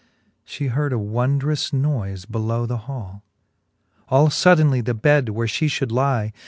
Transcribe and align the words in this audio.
She 0.43 0.65
heard 0.65 0.93
a 0.93 0.97
wondrous 0.97 1.69
noife 1.71 2.25
belovi^ 2.25 2.69
the 2.69 2.77
hall. 2.89 3.21
All 4.09 4.29
fodainely 4.29 4.83
the 4.83 4.95
bed, 4.95 5.29
where 5.29 5.45
{he 5.45 5.67
fhould 5.67 5.91
lie. 5.91 6.33